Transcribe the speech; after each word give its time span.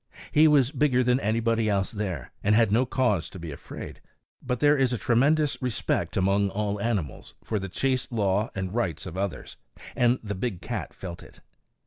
He 0.31 0.47
was 0.47 0.71
bigger 0.71 1.03
than 1.03 1.19
anybody 1.19 1.69
else 1.69 1.91
there, 1.91 2.31
and 2.43 2.55
had 2.55 2.71
no 2.71 2.87
cause 2.87 3.29
to 3.29 3.37
be 3.37 3.51
afraid; 3.51 4.01
but 4.41 4.59
there 4.59 4.75
is 4.75 4.91
a 4.91 4.97
tremendous 4.97 5.61
respect 5.61 6.17
among 6.17 6.49
all 6.49 6.81
animals 6.81 7.35
for 7.43 7.59
the 7.59 7.69
chase 7.69 8.11
law 8.11 8.49
and 8.55 8.69
the 8.69 8.73
rights 8.73 9.05
of 9.05 9.15
others; 9.15 9.57
and 9.95 10.17
the 10.23 10.33
big 10.33 10.59
cat 10.59 10.95
felt 10.95 11.21
it. 11.21 11.41